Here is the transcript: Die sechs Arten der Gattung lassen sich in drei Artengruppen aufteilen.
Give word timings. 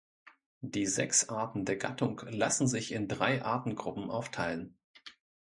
Die 0.63 0.87
sechs 0.87 1.29
Arten 1.29 1.63
der 1.63 1.77
Gattung 1.77 2.21
lassen 2.25 2.65
sich 2.67 2.91
in 2.91 3.07
drei 3.07 3.45
Artengruppen 3.45 4.09
aufteilen. 4.09 4.75